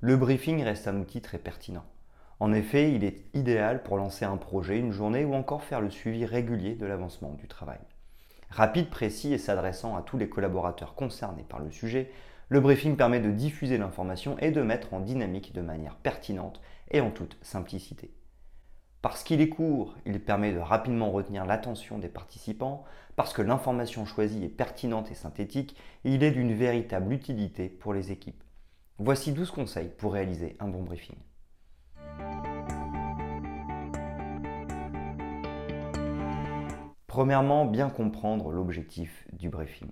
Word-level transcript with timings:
le 0.00 0.18
briefing 0.18 0.62
reste 0.62 0.88
un 0.88 1.00
outil 1.00 1.22
très 1.22 1.38
pertinent. 1.38 1.84
En 2.38 2.52
effet, 2.52 2.92
il 2.92 3.02
est 3.02 3.24
idéal 3.32 3.82
pour 3.82 3.96
lancer 3.96 4.26
un 4.26 4.36
projet, 4.36 4.78
une 4.78 4.92
journée 4.92 5.24
ou 5.24 5.32
encore 5.32 5.64
faire 5.64 5.80
le 5.80 5.88
suivi 5.88 6.26
régulier 6.26 6.74
de 6.74 6.84
l'avancement 6.84 7.32
du 7.32 7.48
travail. 7.48 7.78
Rapide, 8.50 8.90
précis 8.90 9.32
et 9.32 9.38
s'adressant 9.38 9.96
à 9.96 10.02
tous 10.02 10.18
les 10.18 10.28
collaborateurs 10.28 10.94
concernés 10.94 11.46
par 11.48 11.60
le 11.60 11.70
sujet, 11.70 12.10
le 12.50 12.60
briefing 12.60 12.94
permet 12.96 13.20
de 13.20 13.30
diffuser 13.30 13.78
l'information 13.78 14.36
et 14.38 14.50
de 14.50 14.60
mettre 14.60 14.92
en 14.92 15.00
dynamique 15.00 15.54
de 15.54 15.62
manière 15.62 15.96
pertinente 15.96 16.60
et 16.90 17.00
en 17.00 17.10
toute 17.10 17.38
simplicité. 17.40 18.12
Parce 19.00 19.24
qu'il 19.24 19.40
est 19.40 19.48
court, 19.48 19.94
il 20.04 20.20
permet 20.20 20.52
de 20.52 20.58
rapidement 20.58 21.10
retenir 21.10 21.46
l'attention 21.46 21.98
des 21.98 22.08
participants, 22.08 22.84
parce 23.16 23.32
que 23.32 23.40
l'information 23.40 24.04
choisie 24.04 24.44
est 24.44 24.48
pertinente 24.48 25.10
et 25.10 25.14
synthétique, 25.14 25.74
il 26.04 26.22
est 26.22 26.32
d'une 26.32 26.52
véritable 26.52 27.14
utilité 27.14 27.70
pour 27.70 27.94
les 27.94 28.12
équipes. 28.12 28.42
Voici 28.98 29.32
12 29.32 29.50
conseils 29.50 29.90
pour 29.98 30.14
réaliser 30.14 30.56
un 30.58 30.68
bon 30.68 30.82
briefing. 30.82 31.16
Premièrement, 37.06 37.66
bien 37.66 37.90
comprendre 37.90 38.50
l'objectif 38.50 39.26
du 39.34 39.50
briefing. 39.50 39.90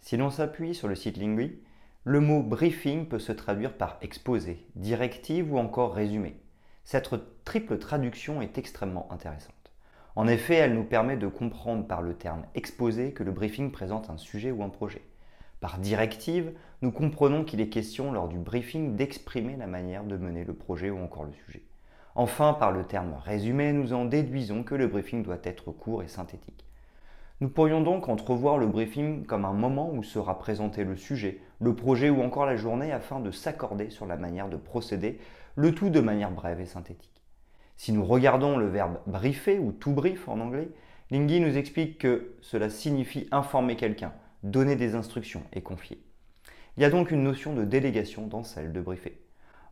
Si 0.00 0.16
l'on 0.16 0.30
s'appuie 0.30 0.74
sur 0.74 0.88
le 0.88 0.96
site 0.96 1.18
Lingui, 1.18 1.62
le 2.02 2.18
mot 2.18 2.42
briefing 2.42 3.06
peut 3.06 3.20
se 3.20 3.30
traduire 3.30 3.76
par 3.76 3.98
exposé, 4.00 4.66
directive 4.74 5.52
ou 5.52 5.58
encore 5.58 5.94
résumé. 5.94 6.42
Cette 6.82 7.10
triple 7.44 7.78
traduction 7.78 8.42
est 8.42 8.58
extrêmement 8.58 9.06
intéressante. 9.12 9.54
En 10.16 10.26
effet, 10.26 10.56
elle 10.56 10.74
nous 10.74 10.82
permet 10.82 11.16
de 11.16 11.28
comprendre 11.28 11.86
par 11.86 12.02
le 12.02 12.14
terme 12.14 12.44
exposé 12.56 13.12
que 13.12 13.22
le 13.22 13.30
briefing 13.30 13.70
présente 13.70 14.10
un 14.10 14.18
sujet 14.18 14.50
ou 14.50 14.64
un 14.64 14.68
projet. 14.68 15.02
Par 15.62 15.78
directive, 15.78 16.52
nous 16.82 16.90
comprenons 16.90 17.44
qu'il 17.44 17.60
est 17.60 17.68
question 17.68 18.10
lors 18.10 18.26
du 18.26 18.36
briefing 18.36 18.96
d'exprimer 18.96 19.54
la 19.56 19.68
manière 19.68 20.02
de 20.02 20.16
mener 20.16 20.42
le 20.42 20.54
projet 20.54 20.90
ou 20.90 20.98
encore 20.98 21.22
le 21.22 21.32
sujet. 21.46 21.62
Enfin, 22.16 22.52
par 22.52 22.72
le 22.72 22.82
terme 22.82 23.14
résumé, 23.24 23.72
nous 23.72 23.92
en 23.92 24.04
déduisons 24.04 24.64
que 24.64 24.74
le 24.74 24.88
briefing 24.88 25.22
doit 25.22 25.38
être 25.44 25.70
court 25.70 26.02
et 26.02 26.08
synthétique. 26.08 26.64
Nous 27.40 27.48
pourrions 27.48 27.80
donc 27.80 28.08
entrevoir 28.08 28.58
le 28.58 28.66
briefing 28.66 29.24
comme 29.24 29.44
un 29.44 29.52
moment 29.52 29.88
où 29.92 30.02
sera 30.02 30.36
présenté 30.36 30.82
le 30.82 30.96
sujet, 30.96 31.38
le 31.60 31.76
projet 31.76 32.10
ou 32.10 32.22
encore 32.22 32.44
la 32.44 32.56
journée 32.56 32.90
afin 32.90 33.20
de 33.20 33.30
s'accorder 33.30 33.88
sur 33.88 34.06
la 34.06 34.16
manière 34.16 34.48
de 34.48 34.56
procéder 34.56 35.20
le 35.54 35.72
tout 35.72 35.90
de 35.90 36.00
manière 36.00 36.32
brève 36.32 36.60
et 36.60 36.66
synthétique. 36.66 37.22
Si 37.76 37.92
nous 37.92 38.04
regardons 38.04 38.56
le 38.56 38.66
verbe 38.66 38.98
briefer 39.06 39.60
ou 39.60 39.70
to 39.70 39.92
brief 39.92 40.28
en 40.28 40.40
anglais, 40.40 40.70
Lingui 41.12 41.38
nous 41.38 41.56
explique 41.56 41.98
que 41.98 42.34
cela 42.40 42.68
signifie 42.68 43.28
informer 43.30 43.76
quelqu'un, 43.76 44.12
donner 44.42 44.76
des 44.76 44.94
instructions 44.94 45.42
et 45.52 45.60
confier. 45.60 46.02
Il 46.76 46.82
y 46.82 46.86
a 46.86 46.90
donc 46.90 47.10
une 47.10 47.22
notion 47.22 47.54
de 47.54 47.64
délégation 47.64 48.26
dans 48.26 48.44
celle 48.44 48.72
de 48.72 48.80
briefer. 48.80 49.18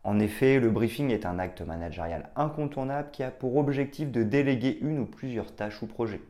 En 0.03 0.19
effet, 0.19 0.59
le 0.59 0.71
briefing 0.71 1.11
est 1.11 1.25
un 1.25 1.39
acte 1.39 1.61
managérial 1.61 2.29
incontournable 2.35 3.09
qui 3.11 3.23
a 3.23 3.31
pour 3.31 3.57
objectif 3.57 4.11
de 4.11 4.23
déléguer 4.23 4.77
une 4.81 4.99
ou 4.99 5.05
plusieurs 5.05 5.55
tâches 5.55 5.81
ou 5.81 5.87
projets. 5.87 6.21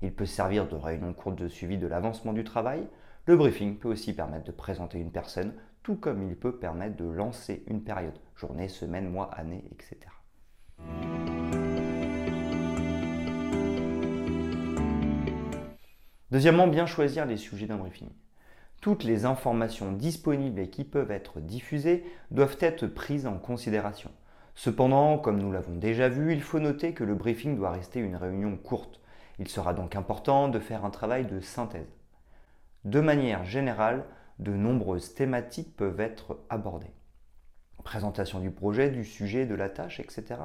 Il 0.00 0.12
peut 0.12 0.26
servir 0.26 0.68
de 0.68 0.76
réunion 0.76 1.12
courte 1.12 1.36
de 1.36 1.48
suivi 1.48 1.76
de 1.76 1.86
l'avancement 1.86 2.32
du 2.32 2.44
travail. 2.44 2.86
Le 3.26 3.36
briefing 3.36 3.76
peut 3.76 3.88
aussi 3.88 4.14
permettre 4.14 4.44
de 4.44 4.52
présenter 4.52 4.98
une 4.98 5.10
personne 5.10 5.52
tout 5.82 5.96
comme 5.96 6.22
il 6.22 6.36
peut 6.36 6.56
permettre 6.56 6.96
de 6.96 7.08
lancer 7.08 7.64
une 7.66 7.82
période, 7.82 8.18
journée, 8.36 8.68
semaine, 8.68 9.08
mois, 9.08 9.30
année, 9.34 9.64
etc. 9.72 9.96
Deuxièmement, 16.30 16.66
bien 16.66 16.86
choisir 16.86 17.24
les 17.24 17.38
sujets 17.38 17.66
d'un 17.66 17.76
briefing. 17.76 18.10
Toutes 18.80 19.02
les 19.02 19.24
informations 19.24 19.92
disponibles 19.92 20.60
et 20.60 20.68
qui 20.68 20.84
peuvent 20.84 21.10
être 21.10 21.40
diffusées 21.40 22.04
doivent 22.30 22.58
être 22.60 22.86
prises 22.86 23.26
en 23.26 23.38
considération. 23.38 24.10
Cependant, 24.54 25.18
comme 25.18 25.38
nous 25.38 25.52
l'avons 25.52 25.74
déjà 25.74 26.08
vu, 26.08 26.32
il 26.32 26.42
faut 26.42 26.60
noter 26.60 26.92
que 26.92 27.04
le 27.04 27.14
briefing 27.14 27.56
doit 27.56 27.70
rester 27.70 28.00
une 28.00 28.16
réunion 28.16 28.56
courte. 28.56 29.00
Il 29.38 29.48
sera 29.48 29.72
donc 29.72 29.96
important 29.96 30.48
de 30.48 30.58
faire 30.58 30.84
un 30.84 30.90
travail 30.90 31.26
de 31.26 31.40
synthèse. 31.40 31.96
De 32.84 33.00
manière 33.00 33.44
générale, 33.44 34.04
de 34.38 34.52
nombreuses 34.52 35.14
thématiques 35.14 35.76
peuvent 35.76 36.00
être 36.00 36.38
abordées. 36.50 36.92
Présentation 37.84 38.40
du 38.40 38.50
projet, 38.50 38.90
du 38.90 39.04
sujet, 39.04 39.46
de 39.46 39.54
la 39.54 39.70
tâche, 39.70 39.98
etc. 39.98 40.36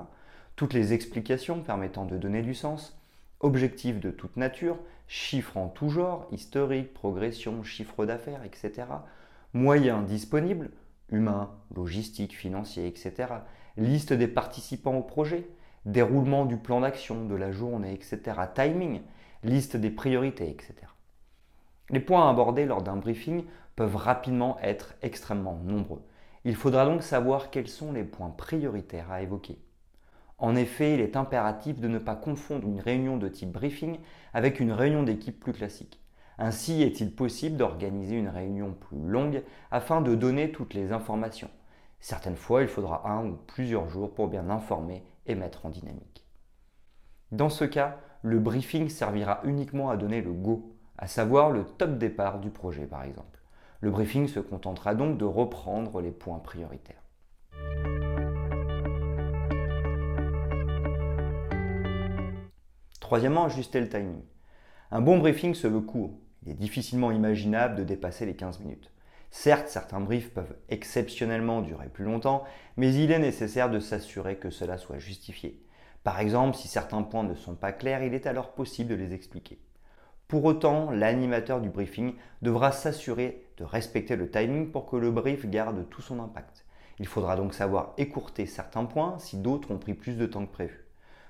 Toutes 0.55 0.73
les 0.73 0.93
explications 0.93 1.61
permettant 1.61 2.05
de 2.05 2.17
donner 2.17 2.41
du 2.41 2.53
sens, 2.53 2.97
objectifs 3.43 3.99
de 3.99 4.09
toute 4.09 4.37
nature, 4.37 4.77
chiffres 5.07 5.57
en 5.57 5.67
tout 5.67 5.89
genre, 5.89 6.27
historique, 6.31 6.93
progression, 6.93 7.61
chiffre 7.63 8.05
d'affaires, 8.05 8.43
etc. 8.43 8.87
Moyens 9.53 10.05
disponibles, 10.05 10.71
humains, 11.11 11.51
logistiques, 11.75 12.35
financiers, 12.35 12.87
etc. 12.87 13.33
Liste 13.77 14.13
des 14.13 14.27
participants 14.27 14.95
au 14.95 15.03
projet, 15.03 15.47
déroulement 15.85 16.45
du 16.45 16.57
plan 16.57 16.81
d'action, 16.81 17.25
de 17.25 17.35
la 17.35 17.51
journée, 17.51 17.93
etc. 17.93 18.19
Timing, 18.55 19.01
liste 19.43 19.77
des 19.77 19.91
priorités, 19.91 20.49
etc. 20.49 20.73
Les 21.89 21.99
points 21.99 22.29
abordés 22.29 22.65
lors 22.65 22.81
d'un 22.81 22.95
briefing 22.95 23.43
peuvent 23.75 23.95
rapidement 23.95 24.57
être 24.61 24.95
extrêmement 25.01 25.59
nombreux. 25.63 26.01
Il 26.45 26.55
faudra 26.55 26.85
donc 26.85 27.03
savoir 27.03 27.51
quels 27.51 27.67
sont 27.67 27.91
les 27.91 28.03
points 28.03 28.29
prioritaires 28.29 29.11
à 29.11 29.21
évoquer. 29.21 29.59
En 30.43 30.57
effet, 30.57 30.95
il 30.95 30.99
est 30.99 31.15
impératif 31.15 31.79
de 31.79 31.87
ne 31.87 31.99
pas 31.99 32.17
confondre 32.17 32.67
une 32.67 32.81
réunion 32.81 33.15
de 33.15 33.29
type 33.29 33.53
briefing 33.53 33.99
avec 34.33 34.59
une 34.59 34.73
réunion 34.73 35.01
d'équipe 35.01 35.39
plus 35.39 35.53
classique. 35.53 36.01
Ainsi 36.37 36.83
est-il 36.83 37.15
possible 37.15 37.55
d'organiser 37.55 38.17
une 38.17 38.27
réunion 38.27 38.73
plus 38.73 38.99
longue 38.99 39.41
afin 39.71 40.01
de 40.01 40.15
donner 40.15 40.51
toutes 40.51 40.73
les 40.73 40.91
informations? 40.91 41.49
Certaines 42.01 42.35
fois, 42.35 42.61
il 42.61 42.67
faudra 42.67 43.09
un 43.09 43.25
ou 43.25 43.37
plusieurs 43.47 43.87
jours 43.87 44.13
pour 44.13 44.27
bien 44.27 44.49
informer 44.49 45.05
et 45.27 45.35
mettre 45.35 45.65
en 45.65 45.69
dynamique. 45.69 46.25
Dans 47.31 47.47
ce 47.47 47.63
cas, 47.63 47.99
le 48.21 48.37
briefing 48.37 48.89
servira 48.89 49.39
uniquement 49.45 49.91
à 49.91 49.95
donner 49.95 50.21
le 50.21 50.33
go, 50.33 50.75
à 50.97 51.07
savoir 51.07 51.51
le 51.51 51.63
top 51.63 51.97
départ 51.97 52.39
du 52.39 52.49
projet 52.49 52.85
par 52.85 53.05
exemple. 53.05 53.39
Le 53.79 53.91
briefing 53.91 54.27
se 54.27 54.41
contentera 54.41 54.93
donc 54.93 55.17
de 55.17 55.23
reprendre 55.23 56.01
les 56.01 56.11
points 56.11 56.39
prioritaires. 56.39 57.01
Troisièmement, 63.13 63.45
ajuster 63.45 63.79
le 63.79 63.89
timing. 63.89 64.23
Un 64.89 64.99
bon 64.99 65.19
briefing 65.19 65.53
se 65.53 65.67
veut 65.67 65.81
court. 65.81 66.17
Il 66.41 66.51
est 66.51 66.55
difficilement 66.55 67.11
imaginable 67.11 67.75
de 67.75 67.83
dépasser 67.83 68.25
les 68.25 68.35
15 68.35 68.59
minutes. 68.61 68.91
Certes, 69.29 69.67
certains 69.67 69.99
briefs 69.99 70.33
peuvent 70.33 70.55
exceptionnellement 70.69 71.61
durer 71.61 71.89
plus 71.89 72.05
longtemps, 72.05 72.43
mais 72.75 72.91
il 72.91 73.11
est 73.11 73.19
nécessaire 73.19 73.69
de 73.69 73.79
s'assurer 73.79 74.37
que 74.37 74.49
cela 74.49 74.79
soit 74.79 74.97
justifié. 74.97 75.61
Par 76.03 76.19
exemple, 76.19 76.57
si 76.57 76.67
certains 76.67 77.03
points 77.03 77.21
ne 77.21 77.35
sont 77.35 77.53
pas 77.53 77.71
clairs, 77.71 78.01
il 78.01 78.15
est 78.15 78.25
alors 78.25 78.53
possible 78.53 78.89
de 78.89 78.95
les 78.95 79.13
expliquer. 79.13 79.59
Pour 80.27 80.43
autant, 80.45 80.89
l'animateur 80.89 81.61
du 81.61 81.69
briefing 81.69 82.15
devra 82.41 82.71
s'assurer 82.71 83.45
de 83.57 83.63
respecter 83.63 84.15
le 84.15 84.31
timing 84.31 84.71
pour 84.71 84.87
que 84.87 84.95
le 84.95 85.11
brief 85.11 85.45
garde 85.45 85.87
tout 85.91 86.01
son 86.01 86.19
impact. 86.19 86.65
Il 86.97 87.05
faudra 87.05 87.35
donc 87.35 87.53
savoir 87.53 87.93
écourter 87.99 88.47
certains 88.47 88.85
points 88.85 89.19
si 89.19 89.37
d'autres 89.37 89.69
ont 89.69 89.77
pris 89.77 89.93
plus 89.93 90.17
de 90.17 90.25
temps 90.25 90.47
que 90.47 90.51
prévu. 90.51 90.82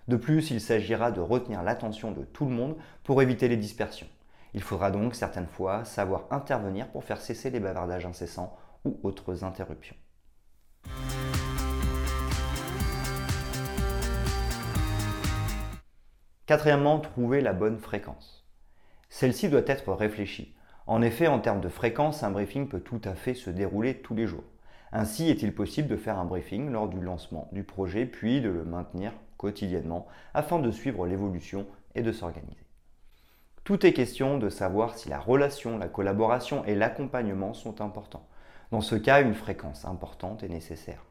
De 0.08 0.18
plus, 0.18 0.52
il 0.52 0.60
s'agira 0.60 1.12
de 1.12 1.22
retenir 1.22 1.64
l'attention 1.64 2.12
de 2.12 2.24
tout 2.24 2.46
le 2.46 2.52
monde 2.52 2.76
pour 3.04 3.22
éviter 3.22 3.48
les 3.48 3.58
dispersions. 3.58 4.08
Il 4.54 4.62
faudra 4.62 4.92
donc 4.92 5.16
certaines 5.16 5.48
fois 5.48 5.86
savoir 5.86 6.26
intervenir 6.30 6.88
pour 6.90 7.04
faire 7.04 7.22
cesser 7.22 7.50
les 7.50 7.60
bavardages 7.60 8.06
incessants 8.06 8.56
ou 8.84 9.00
autres 9.04 9.44
interruptions. 9.44 9.96
Quatrièmement, 16.46 17.00
trouver 17.00 17.40
la 17.40 17.54
bonne 17.54 17.80
fréquence. 17.80 18.46
Celle-ci 19.10 19.48
doit 19.48 19.62
être 19.66 19.94
réfléchie. 19.94 20.54
En 20.86 21.02
effet, 21.02 21.28
en 21.28 21.40
termes 21.40 21.62
de 21.62 21.70
fréquence, 21.70 22.24
un 22.24 22.32
briefing 22.32 22.68
peut 22.68 22.82
tout 22.82 23.02
à 23.06 23.16
fait 23.16 23.34
se 23.34 23.50
dérouler 23.50 24.02
tous 24.02 24.14
les 24.14 24.28
jours. 24.28 24.44
Ainsi 24.92 25.30
est-il 25.30 25.56
possible 25.56 25.88
de 25.88 25.96
faire 25.96 26.20
un 26.20 26.26
briefing 26.26 26.70
lors 26.70 26.90
du 26.90 27.00
lancement 27.00 27.48
du 27.54 27.64
projet, 27.64 28.06
puis 28.06 28.42
de 28.42 28.50
le 28.50 28.66
maintenir 28.66 29.14
quotidiennement 29.44 30.08
afin 30.34 30.60
de 30.60 30.72
suivre 30.72 31.06
l'évolution 31.06 31.68
et 31.96 32.02
de 32.02 32.14
s'organiser. 32.14 32.66
Tout 33.66 33.86
est 33.86 33.92
question 33.92 34.38
de 34.38 34.48
savoir 34.48 34.98
si 34.98 35.10
la 35.10 35.20
relation, 35.20 35.78
la 35.78 35.90
collaboration 35.90 36.64
et 36.64 36.76
l'accompagnement 36.76 37.54
sont 37.54 37.82
importants. 37.82 38.26
Dans 38.72 38.80
ce 38.80 38.96
cas, 38.96 39.22
une 39.22 39.34
fréquence 39.34 39.84
importante 39.84 40.44
est 40.44 40.50
nécessaire. 40.50 41.04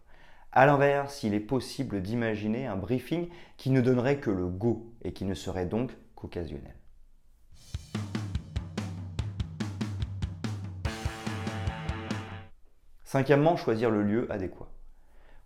A 0.50 0.64
l'inverse, 0.64 1.24
il 1.24 1.34
est 1.34 1.40
possible 1.40 2.00
d'imaginer 2.00 2.66
un 2.66 2.76
briefing 2.76 3.28
qui 3.58 3.68
ne 3.68 3.82
donnerait 3.82 4.18
que 4.18 4.30
le 4.30 4.48
go 4.48 4.94
et 5.02 5.12
qui 5.12 5.26
ne 5.26 5.34
serait 5.34 5.66
donc 5.66 5.90
qu'occasionnel. 6.14 6.76
Cinquièmement, 13.04 13.58
choisir 13.58 13.90
le 13.90 14.02
lieu 14.02 14.32
adéquat. 14.32 14.71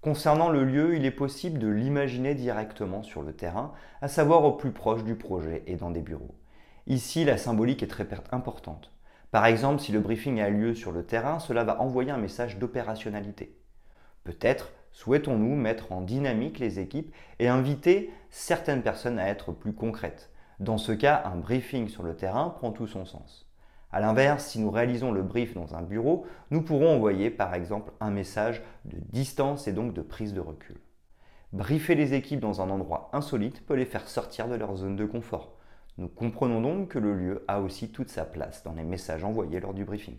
Concernant 0.06 0.50
le 0.50 0.62
lieu, 0.62 0.94
il 0.94 1.04
est 1.04 1.10
possible 1.10 1.58
de 1.58 1.66
l'imaginer 1.66 2.36
directement 2.36 3.02
sur 3.02 3.22
le 3.22 3.32
terrain, 3.32 3.72
à 4.00 4.06
savoir 4.06 4.44
au 4.44 4.52
plus 4.52 4.70
proche 4.70 5.02
du 5.02 5.16
projet 5.16 5.64
et 5.66 5.74
dans 5.74 5.90
des 5.90 6.00
bureaux. 6.00 6.36
Ici, 6.86 7.24
la 7.24 7.36
symbolique 7.36 7.82
est 7.82 7.88
très 7.88 8.06
importante. 8.30 8.92
Par 9.32 9.46
exemple, 9.46 9.82
si 9.82 9.90
le 9.90 9.98
briefing 9.98 10.38
a 10.38 10.48
lieu 10.48 10.76
sur 10.76 10.92
le 10.92 11.04
terrain, 11.04 11.40
cela 11.40 11.64
va 11.64 11.80
envoyer 11.80 12.12
un 12.12 12.18
message 12.18 12.58
d'opérationnalité. 12.58 13.58
Peut-être 14.22 14.70
souhaitons-nous 14.92 15.56
mettre 15.56 15.90
en 15.90 16.02
dynamique 16.02 16.60
les 16.60 16.78
équipes 16.78 17.12
et 17.40 17.48
inviter 17.48 18.12
certaines 18.30 18.82
personnes 18.82 19.18
à 19.18 19.26
être 19.26 19.50
plus 19.50 19.72
concrètes. 19.72 20.30
Dans 20.60 20.78
ce 20.78 20.92
cas, 20.92 21.24
un 21.24 21.34
briefing 21.34 21.88
sur 21.88 22.04
le 22.04 22.14
terrain 22.14 22.50
prend 22.50 22.70
tout 22.70 22.86
son 22.86 23.06
sens. 23.06 23.45
A 23.96 24.00
l'inverse, 24.00 24.48
si 24.48 24.60
nous 24.60 24.70
réalisons 24.70 25.10
le 25.10 25.22
brief 25.22 25.54
dans 25.54 25.74
un 25.74 25.80
bureau, 25.80 26.26
nous 26.50 26.60
pourrons 26.60 26.96
envoyer 26.96 27.30
par 27.30 27.54
exemple 27.54 27.92
un 27.98 28.10
message 28.10 28.62
de 28.84 28.98
distance 29.08 29.68
et 29.68 29.72
donc 29.72 29.94
de 29.94 30.02
prise 30.02 30.34
de 30.34 30.40
recul. 30.40 30.76
Briefer 31.54 31.94
les 31.94 32.12
équipes 32.12 32.40
dans 32.40 32.60
un 32.60 32.68
endroit 32.68 33.08
insolite 33.14 33.64
peut 33.64 33.72
les 33.72 33.86
faire 33.86 34.06
sortir 34.06 34.48
de 34.48 34.54
leur 34.54 34.76
zone 34.76 34.96
de 34.96 35.06
confort. 35.06 35.56
Nous 35.96 36.08
comprenons 36.08 36.60
donc 36.60 36.88
que 36.88 36.98
le 36.98 37.14
lieu 37.14 37.44
a 37.48 37.62
aussi 37.62 37.90
toute 37.90 38.10
sa 38.10 38.26
place 38.26 38.62
dans 38.64 38.74
les 38.74 38.84
messages 38.84 39.24
envoyés 39.24 39.60
lors 39.60 39.72
du 39.72 39.86
briefing. 39.86 40.18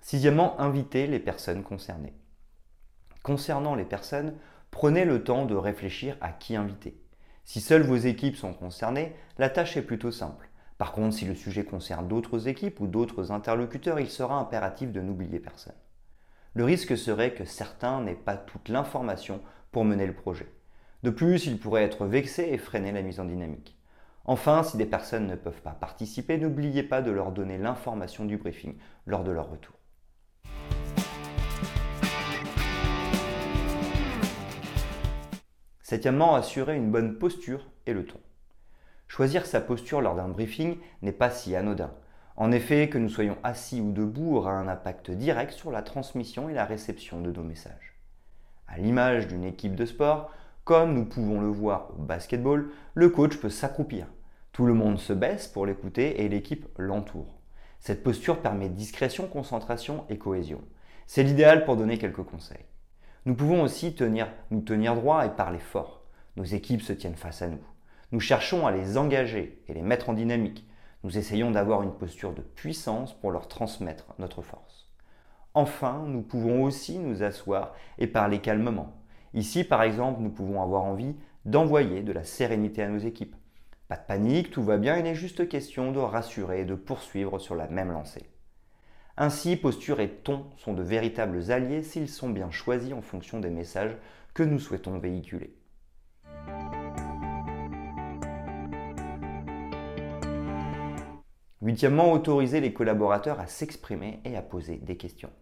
Sixièmement, 0.00 0.60
inviter 0.60 1.06
les 1.06 1.20
personnes 1.20 1.62
concernées. 1.62 2.14
Concernant 3.22 3.76
les 3.76 3.84
personnes, 3.84 4.34
prenez 4.72 5.04
le 5.04 5.22
temps 5.22 5.46
de 5.46 5.54
réfléchir 5.54 6.16
à 6.20 6.32
qui 6.32 6.56
inviter. 6.56 7.00
Si 7.48 7.62
seules 7.62 7.82
vos 7.82 7.96
équipes 7.96 8.36
sont 8.36 8.52
concernées, 8.52 9.14
la 9.38 9.48
tâche 9.48 9.78
est 9.78 9.82
plutôt 9.82 10.10
simple. 10.10 10.50
Par 10.76 10.92
contre, 10.92 11.16
si 11.16 11.24
le 11.24 11.34
sujet 11.34 11.64
concerne 11.64 12.06
d'autres 12.06 12.46
équipes 12.46 12.78
ou 12.78 12.86
d'autres 12.86 13.32
interlocuteurs, 13.32 14.00
il 14.00 14.10
sera 14.10 14.38
impératif 14.38 14.92
de 14.92 15.00
n'oublier 15.00 15.40
personne. 15.40 15.72
Le 16.52 16.64
risque 16.64 16.94
serait 16.94 17.32
que 17.32 17.46
certains 17.46 18.02
n'aient 18.02 18.14
pas 18.14 18.36
toute 18.36 18.68
l'information 18.68 19.40
pour 19.72 19.86
mener 19.86 20.04
le 20.04 20.12
projet. 20.12 20.52
De 21.04 21.08
plus, 21.08 21.46
ils 21.46 21.58
pourraient 21.58 21.84
être 21.84 22.04
vexés 22.04 22.50
et 22.52 22.58
freiner 22.58 22.92
la 22.92 23.00
mise 23.00 23.18
en 23.18 23.24
dynamique. 23.24 23.78
Enfin, 24.26 24.62
si 24.62 24.76
des 24.76 24.84
personnes 24.84 25.26
ne 25.26 25.34
peuvent 25.34 25.62
pas 25.62 25.70
participer, 25.70 26.36
n'oubliez 26.36 26.82
pas 26.82 27.00
de 27.00 27.10
leur 27.10 27.32
donner 27.32 27.56
l'information 27.56 28.26
du 28.26 28.36
briefing 28.36 28.76
lors 29.06 29.24
de 29.24 29.30
leur 29.30 29.48
retour. 29.50 29.77
Septièmement, 35.88 36.34
assurer 36.34 36.76
une 36.76 36.90
bonne 36.90 37.16
posture 37.16 37.66
et 37.86 37.94
le 37.94 38.04
ton. 38.04 38.20
Choisir 39.06 39.46
sa 39.46 39.62
posture 39.62 40.02
lors 40.02 40.16
d'un 40.16 40.28
briefing 40.28 40.76
n'est 41.00 41.12
pas 41.12 41.30
si 41.30 41.56
anodin. 41.56 41.94
En 42.36 42.52
effet, 42.52 42.90
que 42.90 42.98
nous 42.98 43.08
soyons 43.08 43.38
assis 43.42 43.80
ou 43.80 43.90
debout 43.90 44.36
aura 44.36 44.52
un 44.52 44.68
impact 44.68 45.10
direct 45.10 45.52
sur 45.52 45.70
la 45.70 45.80
transmission 45.80 46.50
et 46.50 46.52
la 46.52 46.66
réception 46.66 47.22
de 47.22 47.32
nos 47.32 47.42
messages. 47.42 47.94
À 48.66 48.76
l'image 48.76 49.28
d'une 49.28 49.44
équipe 49.44 49.76
de 49.76 49.86
sport, 49.86 50.30
comme 50.64 50.92
nous 50.92 51.06
pouvons 51.06 51.40
le 51.40 51.48
voir 51.48 51.88
au 51.98 52.02
basketball, 52.02 52.68
le 52.92 53.08
coach 53.08 53.38
peut 53.38 53.48
s'accroupir. 53.48 54.08
Tout 54.52 54.66
le 54.66 54.74
monde 54.74 54.98
se 54.98 55.14
baisse 55.14 55.48
pour 55.48 55.64
l'écouter 55.64 56.22
et 56.22 56.28
l'équipe 56.28 56.68
l'entoure. 56.76 57.40
Cette 57.80 58.02
posture 58.02 58.42
permet 58.42 58.68
discrétion, 58.68 59.26
concentration 59.26 60.04
et 60.10 60.18
cohésion. 60.18 60.60
C'est 61.06 61.22
l'idéal 61.22 61.64
pour 61.64 61.78
donner 61.78 61.96
quelques 61.96 62.24
conseils. 62.24 62.66
Nous 63.26 63.34
pouvons 63.34 63.62
aussi 63.62 63.94
nous 64.50 64.60
tenir 64.60 64.94
droit 64.94 65.26
et 65.26 65.30
parler 65.30 65.58
fort. 65.58 66.02
Nos 66.36 66.44
équipes 66.44 66.82
se 66.82 66.92
tiennent 66.92 67.16
face 67.16 67.42
à 67.42 67.48
nous. 67.48 67.60
Nous 68.12 68.20
cherchons 68.20 68.66
à 68.66 68.70
les 68.70 68.96
engager 68.96 69.62
et 69.68 69.74
les 69.74 69.82
mettre 69.82 70.08
en 70.08 70.14
dynamique. 70.14 70.66
Nous 71.04 71.18
essayons 71.18 71.50
d'avoir 71.50 71.82
une 71.82 71.92
posture 71.92 72.32
de 72.32 72.42
puissance 72.42 73.12
pour 73.12 73.30
leur 73.30 73.48
transmettre 73.48 74.06
notre 74.18 74.42
force. 74.42 74.88
Enfin, 75.54 76.04
nous 76.06 76.22
pouvons 76.22 76.62
aussi 76.64 76.98
nous 76.98 77.22
asseoir 77.22 77.74
et 77.98 78.06
parler 78.06 78.40
calmement. 78.40 78.94
Ici, 79.34 79.64
par 79.64 79.82
exemple, 79.82 80.20
nous 80.20 80.30
pouvons 80.30 80.62
avoir 80.62 80.84
envie 80.84 81.16
d'envoyer 81.44 82.02
de 82.02 82.12
la 82.12 82.24
sérénité 82.24 82.82
à 82.82 82.88
nos 82.88 82.98
équipes. 82.98 83.36
Pas 83.88 83.96
de 83.96 84.06
panique, 84.06 84.50
tout 84.50 84.62
va 84.62 84.76
bien, 84.76 84.96
il 84.96 85.06
est 85.06 85.14
juste 85.14 85.48
question 85.48 85.92
de 85.92 85.98
rassurer 85.98 86.60
et 86.60 86.64
de 86.64 86.74
poursuivre 86.74 87.38
sur 87.38 87.54
la 87.54 87.68
même 87.68 87.90
lancée. 87.90 88.28
Ainsi, 89.20 89.56
posture 89.56 89.98
et 89.98 90.10
ton 90.10 90.46
sont 90.58 90.74
de 90.74 90.82
véritables 90.84 91.50
alliés 91.50 91.82
s'ils 91.82 92.08
sont 92.08 92.30
bien 92.30 92.52
choisis 92.52 92.92
en 92.92 93.02
fonction 93.02 93.40
des 93.40 93.50
messages 93.50 93.96
que 94.32 94.44
nous 94.44 94.60
souhaitons 94.60 95.00
véhiculer. 95.00 95.56
Huitièmement, 101.60 102.12
autoriser 102.12 102.60
les 102.60 102.72
collaborateurs 102.72 103.40
à 103.40 103.48
s'exprimer 103.48 104.20
et 104.24 104.36
à 104.36 104.42
poser 104.42 104.76
des 104.76 104.96
questions. 104.96 105.32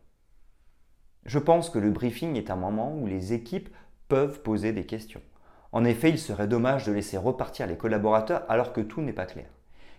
Je 1.26 1.38
pense 1.38 1.68
que 1.68 1.78
le 1.78 1.90
briefing 1.90 2.34
est 2.36 2.50
un 2.50 2.56
moment 2.56 2.96
où 2.96 3.06
les 3.06 3.34
équipes 3.34 3.68
peuvent 4.08 4.40
poser 4.40 4.72
des 4.72 4.86
questions. 4.86 5.20
En 5.72 5.84
effet, 5.84 6.08
il 6.08 6.18
serait 6.18 6.48
dommage 6.48 6.86
de 6.86 6.92
laisser 6.92 7.18
repartir 7.18 7.66
les 7.66 7.76
collaborateurs 7.76 8.46
alors 8.48 8.72
que 8.72 8.80
tout 8.80 9.02
n'est 9.02 9.12
pas 9.12 9.26
clair. 9.26 9.50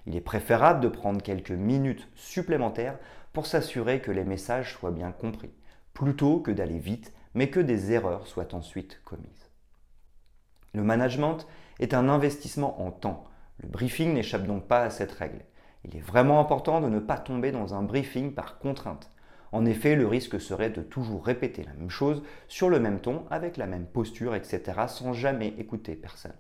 Il 0.07 0.15
est 0.15 0.21
préférable 0.21 0.79
de 0.79 0.87
prendre 0.87 1.21
quelques 1.21 1.51
minutes 1.51 2.07
supplémentaires 2.15 2.97
pour 3.37 3.45
s'assurer 3.45 3.99
que 3.99 4.09
les 4.09 4.23
messages 4.23 4.73
soient 4.73 4.89
bien 4.89 5.11
compris, 5.11 5.51
plutôt 5.93 6.39
que 6.39 6.49
d'aller 6.49 6.79
vite, 6.79 7.13
mais 7.35 7.51
que 7.51 7.59
des 7.59 7.91
erreurs 7.91 8.25
soient 8.25 8.55
ensuite 8.55 8.99
commises. 9.05 9.51
Le 10.73 10.81
management 10.81 11.45
est 11.77 11.93
un 11.93 12.09
investissement 12.09 12.81
en 12.81 12.89
temps. 12.89 13.25
Le 13.59 13.69
briefing 13.69 14.15
n'échappe 14.15 14.47
donc 14.47 14.67
pas 14.67 14.81
à 14.81 14.89
cette 14.89 15.11
règle. 15.11 15.45
Il 15.85 15.95
est 15.95 16.01
vraiment 16.01 16.39
important 16.39 16.81
de 16.81 16.89
ne 16.89 16.97
pas 16.97 17.19
tomber 17.19 17.51
dans 17.51 17.75
un 17.75 17.83
briefing 17.83 18.33
par 18.33 18.57
contrainte. 18.57 19.11
En 19.51 19.67
effet, 19.67 19.93
le 19.93 20.07
risque 20.07 20.41
serait 20.41 20.71
de 20.71 20.81
toujours 20.81 21.23
répéter 21.23 21.63
la 21.63 21.73
même 21.73 21.91
chose 21.91 22.23
sur 22.47 22.71
le 22.71 22.79
même 22.79 23.01
ton, 23.01 23.27
avec 23.29 23.57
la 23.57 23.67
même 23.67 23.85
posture, 23.85 24.33
etc., 24.33 24.63
sans 24.87 25.13
jamais 25.13 25.53
écouter 25.59 25.95
personne. 25.95 26.33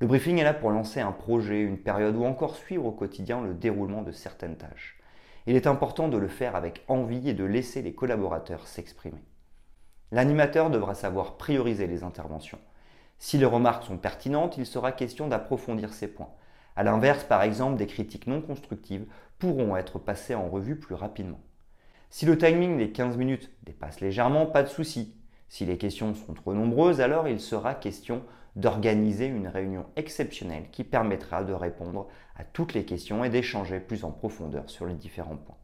Le 0.00 0.06
briefing 0.06 0.38
est 0.38 0.44
là 0.44 0.54
pour 0.54 0.70
lancer 0.70 1.00
un 1.00 1.12
projet, 1.12 1.60
une 1.60 1.76
période 1.76 2.16
ou 2.16 2.24
encore 2.24 2.56
suivre 2.56 2.86
au 2.86 2.92
quotidien 2.92 3.42
le 3.42 3.52
déroulement 3.52 4.00
de 4.00 4.12
certaines 4.12 4.56
tâches. 4.56 4.96
Il 5.46 5.56
est 5.56 5.66
important 5.66 6.08
de 6.08 6.18
le 6.18 6.28
faire 6.28 6.54
avec 6.54 6.84
envie 6.88 7.28
et 7.28 7.34
de 7.34 7.44
laisser 7.44 7.82
les 7.82 7.94
collaborateurs 7.94 8.66
s'exprimer. 8.66 9.24
L'animateur 10.12 10.70
devra 10.70 10.94
savoir 10.94 11.36
prioriser 11.36 11.86
les 11.86 12.04
interventions. 12.04 12.58
Si 13.18 13.38
les 13.38 13.46
remarques 13.46 13.84
sont 13.84 13.98
pertinentes, 13.98 14.56
il 14.58 14.66
sera 14.66 14.92
question 14.92 15.28
d'approfondir 15.28 15.92
ces 15.92 16.08
points. 16.08 16.30
A 16.76 16.82
l'inverse, 16.82 17.24
par 17.24 17.42
exemple, 17.42 17.76
des 17.76 17.86
critiques 17.86 18.26
non 18.26 18.40
constructives 18.40 19.06
pourront 19.38 19.76
être 19.76 19.98
passées 19.98 20.34
en 20.34 20.48
revue 20.48 20.76
plus 20.76 20.94
rapidement. 20.94 21.40
Si 22.10 22.26
le 22.26 22.36
timing 22.36 22.78
des 22.78 22.92
15 22.92 23.16
minutes 23.16 23.50
dépasse 23.62 24.00
légèrement, 24.00 24.46
pas 24.46 24.62
de 24.62 24.68
souci. 24.68 25.16
Si 25.48 25.64
les 25.64 25.78
questions 25.78 26.14
sont 26.14 26.34
trop 26.34 26.54
nombreuses, 26.54 27.00
alors 27.00 27.26
il 27.26 27.40
sera 27.40 27.74
question 27.74 28.22
d'organiser 28.56 29.26
une 29.26 29.48
réunion 29.48 29.86
exceptionnelle 29.96 30.68
qui 30.70 30.84
permettra 30.84 31.44
de 31.44 31.52
répondre 31.52 32.08
à 32.36 32.44
toutes 32.44 32.74
les 32.74 32.84
questions 32.84 33.24
et 33.24 33.30
d'échanger 33.30 33.80
plus 33.80 34.04
en 34.04 34.10
profondeur 34.10 34.68
sur 34.68 34.86
les 34.86 34.94
différents 34.94 35.36
points. 35.36 35.56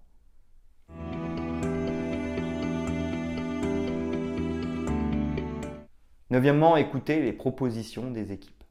Neuvièmement, 6.31 6.77
écouter 6.77 7.23
les 7.23 7.33
propositions 7.33 8.11
des 8.11 8.33
équipes. 8.33 8.65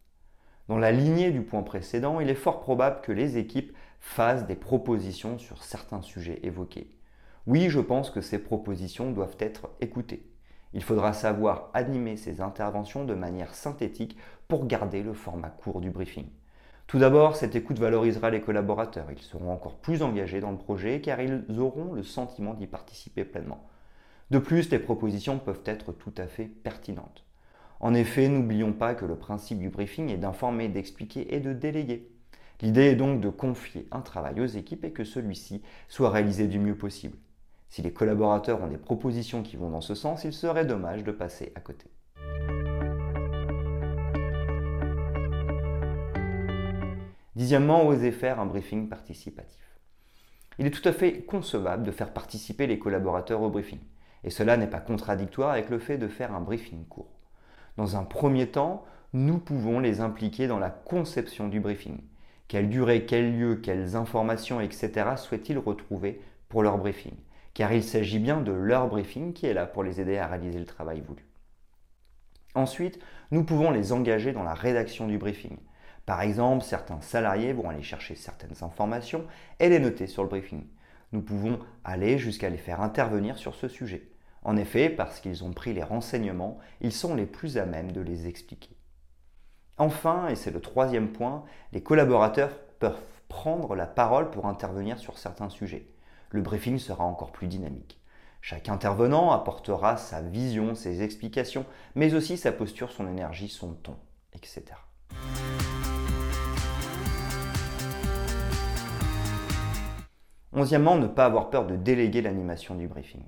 Dans 0.67 0.77
la 0.77 0.91
lignée 0.91 1.31
du 1.31 1.41
point 1.41 1.63
précédent, 1.63 2.19
il 2.19 2.29
est 2.29 2.35
fort 2.35 2.59
probable 2.59 3.01
que 3.01 3.11
les 3.11 3.37
équipes 3.37 3.75
fassent 3.99 4.45
des 4.45 4.55
propositions 4.55 5.39
sur 5.39 5.63
certains 5.63 6.01
sujets 6.01 6.39
évoqués. 6.43 6.91
Oui, 7.47 7.69
je 7.69 7.79
pense 7.79 8.11
que 8.11 8.21
ces 8.21 8.39
propositions 8.39 9.11
doivent 9.11 9.37
être 9.39 9.69
écoutées. 9.81 10.29
Il 10.73 10.83
faudra 10.83 11.13
savoir 11.13 11.69
animer 11.73 12.17
ces 12.17 12.41
interventions 12.41 13.05
de 13.05 13.13
manière 13.13 13.55
synthétique 13.55 14.17
pour 14.47 14.67
garder 14.67 15.03
le 15.03 15.13
format 15.13 15.49
court 15.49 15.81
du 15.81 15.89
briefing. 15.89 16.27
Tout 16.87 16.99
d'abord, 16.99 17.35
cette 17.35 17.55
écoute 17.55 17.79
valorisera 17.79 18.29
les 18.29 18.41
collaborateurs. 18.41 19.11
Ils 19.11 19.21
seront 19.21 19.51
encore 19.51 19.75
plus 19.75 20.01
engagés 20.01 20.39
dans 20.39 20.51
le 20.51 20.57
projet 20.57 21.01
car 21.01 21.19
ils 21.19 21.43
auront 21.59 21.93
le 21.93 22.03
sentiment 22.03 22.53
d'y 22.53 22.67
participer 22.67 23.25
pleinement. 23.25 23.67
De 24.31 24.39
plus, 24.39 24.69
les 24.71 24.79
propositions 24.79 25.39
peuvent 25.39 25.63
être 25.65 25.91
tout 25.91 26.13
à 26.17 26.27
fait 26.27 26.45
pertinentes. 26.45 27.25
En 27.79 27.93
effet, 27.93 28.27
n'oublions 28.27 28.73
pas 28.73 28.95
que 28.95 29.05
le 29.05 29.15
principe 29.15 29.59
du 29.59 29.69
briefing 29.69 30.09
est 30.09 30.17
d'informer, 30.17 30.67
d'expliquer 30.67 31.35
et 31.35 31.39
de 31.39 31.53
déléguer. 31.53 32.09
L'idée 32.61 32.85
est 32.85 32.95
donc 32.95 33.21
de 33.21 33.29
confier 33.29 33.87
un 33.91 34.01
travail 34.01 34.41
aux 34.41 34.45
équipes 34.45 34.83
et 34.83 34.91
que 34.91 35.03
celui-ci 35.03 35.61
soit 35.87 36.09
réalisé 36.09 36.47
du 36.47 36.57
mieux 36.57 36.75
possible. 36.75 37.17
Si 37.69 37.81
les 37.81 37.91
collaborateurs 37.91 38.61
ont 38.61 38.67
des 38.67 38.77
propositions 38.77 39.43
qui 39.43 39.57
vont 39.57 39.69
dans 39.69 39.81
ce 39.81 39.95
sens, 39.95 40.23
il 40.23 40.33
serait 40.33 40.65
dommage 40.65 41.03
de 41.03 41.11
passer 41.11 41.51
à 41.55 41.59
côté. 41.59 41.87
Dixièmement, 47.35 47.85
oser 47.85 48.11
faire 48.11 48.39
un 48.39 48.45
briefing 48.47 48.89
participatif. 48.89 49.79
Il 50.59 50.65
est 50.65 50.71
tout 50.71 50.89
à 50.89 50.91
fait 50.91 51.21
concevable 51.21 51.83
de 51.83 51.91
faire 51.91 52.11
participer 52.11 52.65
les 52.65 52.79
collaborateurs 52.79 53.41
au 53.41 53.49
briefing. 53.49 53.79
Et 54.23 54.31
cela 54.31 54.57
n'est 54.57 54.65
pas 54.65 54.79
contradictoire 54.79 55.51
avec 55.51 55.69
le 55.69 55.77
fait 55.77 55.99
de 55.99 56.07
faire 56.07 56.33
un 56.33 56.41
briefing 56.41 56.85
court. 56.85 57.11
Dans 57.77 57.95
un 57.95 58.03
premier 58.03 58.47
temps, 58.47 58.83
nous 59.13 59.37
pouvons 59.37 59.79
les 59.79 60.01
impliquer 60.01 60.47
dans 60.47 60.57
la 60.57 60.71
conception 60.71 61.47
du 61.47 61.59
briefing. 61.59 61.99
Quelle 62.47 62.69
durée, 62.69 63.05
quel 63.05 63.37
lieu, 63.37 63.57
quelles 63.57 63.95
informations, 63.95 64.59
etc. 64.59 65.11
souhaitent-ils 65.17 65.59
retrouver 65.59 66.19
pour 66.49 66.63
leur 66.63 66.77
briefing? 66.77 67.13
Car 67.57 67.73
il 67.73 67.83
s'agit 67.83 68.19
bien 68.19 68.39
de 68.39 68.51
leur 68.51 68.87
briefing 68.87 69.33
qui 69.33 69.47
est 69.47 69.53
là 69.55 69.65
pour 69.65 69.81
les 69.81 69.99
aider 69.99 70.19
à 70.19 70.27
réaliser 70.27 70.59
le 70.59 70.65
travail 70.67 71.01
voulu. 71.01 71.25
Ensuite, 72.53 72.99
nous 73.31 73.43
pouvons 73.43 73.71
les 73.71 73.93
engager 73.93 74.31
dans 74.31 74.43
la 74.43 74.53
rédaction 74.53 75.07
du 75.07 75.17
briefing. 75.17 75.57
Par 76.05 76.21
exemple, 76.21 76.63
certains 76.63 77.01
salariés 77.01 77.53
vont 77.53 77.67
aller 77.67 77.81
chercher 77.81 78.13
certaines 78.13 78.63
informations 78.63 79.25
et 79.59 79.69
les 79.69 79.79
noter 79.79 80.05
sur 80.05 80.21
le 80.21 80.29
briefing. 80.29 80.67
Nous 81.13 81.23
pouvons 81.23 81.57
aller 81.83 82.19
jusqu'à 82.19 82.51
les 82.51 82.59
faire 82.59 82.79
intervenir 82.79 83.39
sur 83.39 83.55
ce 83.55 83.67
sujet. 83.67 84.07
En 84.43 84.55
effet, 84.55 84.87
parce 84.91 85.19
qu'ils 85.19 85.43
ont 85.43 85.51
pris 85.51 85.73
les 85.73 85.81
renseignements, 85.81 86.59
ils 86.81 86.93
sont 86.93 87.15
les 87.15 87.25
plus 87.25 87.57
à 87.57 87.65
même 87.65 87.91
de 87.91 88.01
les 88.01 88.27
expliquer. 88.27 88.77
Enfin, 89.79 90.27
et 90.27 90.35
c'est 90.35 90.51
le 90.51 90.61
troisième 90.61 91.11
point, 91.11 91.43
les 91.73 91.81
collaborateurs 91.81 92.55
peuvent 92.77 93.01
prendre 93.29 93.73
la 93.73 93.87
parole 93.87 94.29
pour 94.29 94.45
intervenir 94.45 94.99
sur 94.99 95.17
certains 95.17 95.49
sujets. 95.49 95.87
Le 96.29 96.41
briefing 96.41 96.77
sera 96.77 97.05
encore 97.05 97.31
plus 97.31 97.47
dynamique. 97.47 98.01
Chaque 98.41 98.69
intervenant 98.69 99.31
apportera 99.31 99.97
sa 99.97 100.21
vision, 100.21 100.75
ses 100.75 101.01
explications, 101.01 101.65
mais 101.95 102.13
aussi 102.13 102.37
sa 102.37 102.51
posture, 102.51 102.91
son 102.91 103.07
énergie, 103.07 103.49
son 103.49 103.73
ton, 103.73 103.95
etc. 104.33 104.65
Onzièmement, 110.53 110.97
ne 110.97 111.07
pas 111.07 111.25
avoir 111.25 111.49
peur 111.49 111.65
de 111.65 111.75
déléguer 111.75 112.21
l'animation 112.21 112.75
du 112.75 112.87
briefing. 112.87 113.23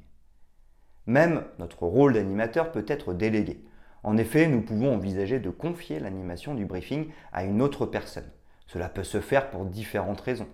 Même 1.05 1.45
notre 1.57 1.83
rôle 1.83 2.13
d'animateur 2.13 2.71
peut 2.71 2.85
être 2.87 3.13
délégué. 3.13 3.63
En 4.03 4.17
effet, 4.17 4.47
nous 4.47 4.61
pouvons 4.61 4.93
envisager 4.93 5.39
de 5.39 5.49
confier 5.49 5.99
l'animation 5.99 6.53
du 6.53 6.65
briefing 6.65 7.09
à 7.31 7.43
une 7.43 7.61
autre 7.61 7.85
personne. 7.85 8.29
Cela 8.67 8.89
peut 8.89 9.03
se 9.03 9.19
faire 9.19 9.49
pour 9.49 9.65
différentes 9.65 10.21
raisons. 10.21 10.47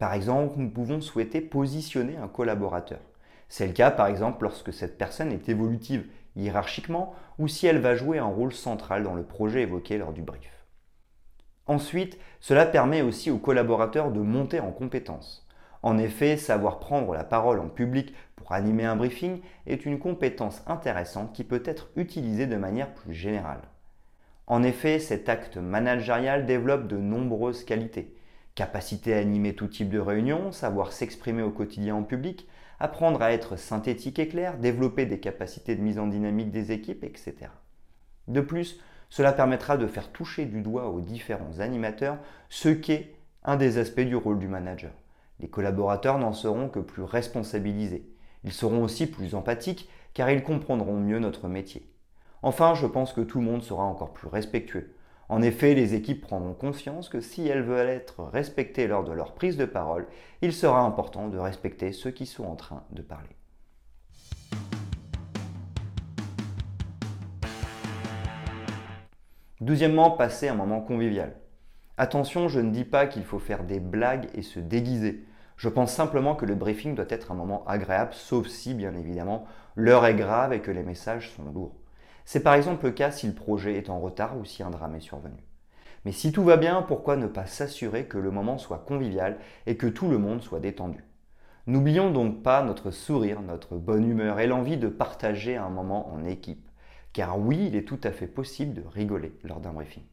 Par 0.00 0.14
exemple, 0.14 0.54
nous 0.56 0.70
pouvons 0.70 1.02
souhaiter 1.02 1.42
positionner 1.42 2.16
un 2.16 2.26
collaborateur. 2.26 3.00
C'est 3.50 3.66
le 3.66 3.74
cas 3.74 3.90
par 3.90 4.06
exemple 4.06 4.44
lorsque 4.44 4.72
cette 4.72 4.96
personne 4.96 5.30
est 5.30 5.50
évolutive 5.50 6.06
hiérarchiquement 6.36 7.14
ou 7.38 7.48
si 7.48 7.66
elle 7.66 7.80
va 7.80 7.94
jouer 7.94 8.18
un 8.18 8.24
rôle 8.24 8.54
central 8.54 9.02
dans 9.02 9.12
le 9.12 9.24
projet 9.24 9.60
évoqué 9.60 9.98
lors 9.98 10.14
du 10.14 10.22
brief. 10.22 10.64
Ensuite, 11.66 12.18
cela 12.40 12.64
permet 12.64 13.02
aussi 13.02 13.30
aux 13.30 13.36
collaborateurs 13.36 14.10
de 14.10 14.20
monter 14.20 14.58
en 14.58 14.72
compétences. 14.72 15.46
En 15.82 15.98
effet, 15.98 16.38
savoir 16.38 16.78
prendre 16.78 17.12
la 17.12 17.24
parole 17.24 17.60
en 17.60 17.68
public 17.68 18.14
pour 18.36 18.52
animer 18.52 18.86
un 18.86 18.96
briefing 18.96 19.42
est 19.66 19.84
une 19.84 19.98
compétence 19.98 20.62
intéressante 20.66 21.34
qui 21.34 21.44
peut 21.44 21.62
être 21.66 21.90
utilisée 21.96 22.46
de 22.46 22.56
manière 22.56 22.94
plus 22.94 23.12
générale. 23.12 23.60
En 24.46 24.62
effet, 24.62 24.98
cet 24.98 25.28
acte 25.28 25.58
managérial 25.58 26.46
développe 26.46 26.86
de 26.86 26.96
nombreuses 26.96 27.64
qualités. 27.64 28.16
Capacité 28.60 29.14
à 29.14 29.20
animer 29.20 29.54
tout 29.54 29.68
type 29.68 29.88
de 29.88 29.98
réunion, 29.98 30.52
savoir 30.52 30.92
s'exprimer 30.92 31.40
au 31.40 31.50
quotidien 31.50 31.94
en 31.94 32.02
public, 32.02 32.46
apprendre 32.78 33.22
à 33.22 33.32
être 33.32 33.56
synthétique 33.56 34.18
et 34.18 34.28
clair, 34.28 34.58
développer 34.58 35.06
des 35.06 35.18
capacités 35.18 35.74
de 35.76 35.80
mise 35.80 35.98
en 35.98 36.06
dynamique 36.06 36.50
des 36.50 36.70
équipes, 36.70 37.02
etc. 37.02 37.36
De 38.28 38.42
plus, 38.42 38.78
cela 39.08 39.32
permettra 39.32 39.78
de 39.78 39.86
faire 39.86 40.12
toucher 40.12 40.44
du 40.44 40.60
doigt 40.60 40.90
aux 40.90 41.00
différents 41.00 41.60
animateurs 41.60 42.18
ce 42.50 42.68
qu'est 42.68 43.14
un 43.44 43.56
des 43.56 43.78
aspects 43.78 44.00
du 44.00 44.14
rôle 44.14 44.38
du 44.38 44.46
manager. 44.46 44.92
Les 45.38 45.48
collaborateurs 45.48 46.18
n'en 46.18 46.34
seront 46.34 46.68
que 46.68 46.80
plus 46.80 47.02
responsabilisés. 47.02 48.12
Ils 48.44 48.52
seront 48.52 48.84
aussi 48.84 49.06
plus 49.06 49.34
empathiques 49.34 49.88
car 50.12 50.30
ils 50.30 50.42
comprendront 50.42 51.00
mieux 51.00 51.18
notre 51.18 51.48
métier. 51.48 51.90
Enfin, 52.42 52.74
je 52.74 52.86
pense 52.86 53.14
que 53.14 53.22
tout 53.22 53.38
le 53.38 53.46
monde 53.46 53.62
sera 53.62 53.84
encore 53.84 54.12
plus 54.12 54.28
respectueux. 54.28 54.94
En 55.30 55.42
effet, 55.42 55.74
les 55.74 55.94
équipes 55.94 56.22
prendront 56.22 56.54
conscience 56.54 57.08
que 57.08 57.20
si 57.20 57.46
elles 57.46 57.62
veulent 57.62 57.88
être 57.88 58.24
respectées 58.24 58.88
lors 58.88 59.04
de 59.04 59.12
leur 59.12 59.32
prise 59.32 59.56
de 59.56 59.64
parole, 59.64 60.08
il 60.42 60.52
sera 60.52 60.80
important 60.80 61.28
de 61.28 61.38
respecter 61.38 61.92
ceux 61.92 62.10
qui 62.10 62.26
sont 62.26 62.42
en 62.42 62.56
train 62.56 62.82
de 62.90 63.00
parler. 63.00 63.36
Deuxièmement, 69.60 70.10
passer 70.10 70.48
un 70.48 70.56
moment 70.56 70.80
convivial. 70.80 71.36
Attention, 71.96 72.48
je 72.48 72.58
ne 72.58 72.72
dis 72.72 72.84
pas 72.84 73.06
qu'il 73.06 73.22
faut 73.22 73.38
faire 73.38 73.62
des 73.62 73.78
blagues 73.78 74.28
et 74.34 74.42
se 74.42 74.58
déguiser. 74.58 75.24
Je 75.56 75.68
pense 75.68 75.92
simplement 75.92 76.34
que 76.34 76.44
le 76.44 76.56
briefing 76.56 76.96
doit 76.96 77.06
être 77.08 77.30
un 77.30 77.36
moment 77.36 77.64
agréable, 77.68 78.14
sauf 78.14 78.48
si, 78.48 78.74
bien 78.74 78.96
évidemment, 78.96 79.46
l'heure 79.76 80.06
est 80.06 80.16
grave 80.16 80.52
et 80.52 80.60
que 80.60 80.72
les 80.72 80.82
messages 80.82 81.30
sont 81.36 81.44
lourds. 81.44 81.79
C'est 82.24 82.42
par 82.42 82.54
exemple 82.54 82.86
le 82.86 82.92
cas 82.92 83.10
si 83.10 83.26
le 83.26 83.34
projet 83.34 83.76
est 83.76 83.90
en 83.90 84.00
retard 84.00 84.38
ou 84.38 84.44
si 84.44 84.62
un 84.62 84.70
drame 84.70 84.94
est 84.94 85.00
survenu. 85.00 85.42
Mais 86.04 86.12
si 86.12 86.32
tout 86.32 86.44
va 86.44 86.56
bien, 86.56 86.82
pourquoi 86.82 87.16
ne 87.16 87.26
pas 87.26 87.46
s'assurer 87.46 88.06
que 88.06 88.18
le 88.18 88.30
moment 88.30 88.58
soit 88.58 88.78
convivial 88.78 89.38
et 89.66 89.76
que 89.76 89.86
tout 89.86 90.08
le 90.08 90.18
monde 90.18 90.42
soit 90.42 90.60
détendu? 90.60 91.04
N'oublions 91.66 92.10
donc 92.10 92.42
pas 92.42 92.62
notre 92.62 92.90
sourire, 92.90 93.42
notre 93.42 93.76
bonne 93.76 94.08
humeur 94.08 94.40
et 94.40 94.46
l'envie 94.46 94.78
de 94.78 94.88
partager 94.88 95.56
un 95.56 95.68
moment 95.68 96.12
en 96.12 96.24
équipe. 96.24 96.66
Car 97.12 97.38
oui, 97.38 97.66
il 97.66 97.76
est 97.76 97.84
tout 97.84 98.00
à 98.02 98.12
fait 98.12 98.26
possible 98.26 98.74
de 98.74 98.86
rigoler 98.86 99.36
lors 99.44 99.60
d'un 99.60 99.72
briefing. 99.72 100.04